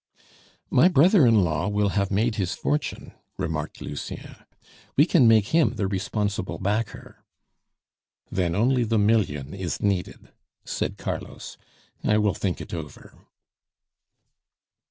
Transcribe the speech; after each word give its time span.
"My 0.71 0.87
brother 0.87 1.27
in 1.27 1.43
law 1.43 1.67
will 1.67 1.89
have 1.89 2.09
made 2.09 2.33
his 2.37 2.55
fortune," 2.55 3.13
remarked 3.37 3.81
Lucien; 3.81 4.37
"we 4.97 5.05
can 5.05 5.27
make 5.27 5.49
him 5.49 5.75
the 5.75 5.85
responsible 5.87 6.57
backer." 6.57 7.23
"Then 8.31 8.55
only 8.55 8.83
the 8.83 8.97
million 8.97 9.53
is 9.53 9.79
needed," 9.79 10.33
said 10.65 10.97
Carlos. 10.97 11.55
"I 12.03 12.17
will 12.17 12.33
think 12.33 12.59
it 12.59 12.73
over." 12.73 13.13